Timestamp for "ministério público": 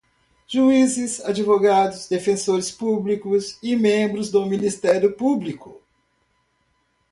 4.47-5.79